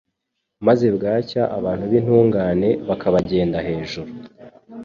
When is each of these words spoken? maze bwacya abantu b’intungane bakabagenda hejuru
maze 0.67 0.85
bwacya 0.95 1.43
abantu 1.57 1.83
b’intungane 1.91 2.69
bakabagenda 2.87 3.57
hejuru 3.67 4.11